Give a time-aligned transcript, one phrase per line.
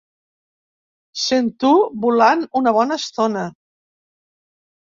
[1.25, 1.71] Cent u
[2.05, 3.47] volant una bona estona.